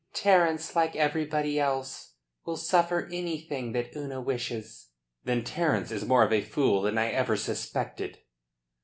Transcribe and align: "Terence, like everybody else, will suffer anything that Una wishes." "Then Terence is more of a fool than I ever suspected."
"Terence, 0.15 0.75
like 0.75 0.95
everybody 0.95 1.59
else, 1.59 2.13
will 2.43 2.57
suffer 2.57 3.07
anything 3.13 3.71
that 3.73 3.95
Una 3.95 4.19
wishes." 4.19 4.87
"Then 5.25 5.43
Terence 5.43 5.91
is 5.91 6.05
more 6.05 6.23
of 6.23 6.33
a 6.33 6.41
fool 6.41 6.81
than 6.81 6.97
I 6.97 7.11
ever 7.11 7.37
suspected." 7.37 8.17